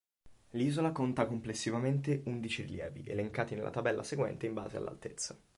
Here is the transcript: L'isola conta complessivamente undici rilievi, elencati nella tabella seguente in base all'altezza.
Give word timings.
L'isola 0.53 0.91
conta 0.91 1.27
complessivamente 1.27 2.23
undici 2.25 2.63
rilievi, 2.63 3.03
elencati 3.05 3.53
nella 3.53 3.69
tabella 3.69 4.01
seguente 4.01 4.47
in 4.47 4.55
base 4.55 4.77
all'altezza. 4.77 5.37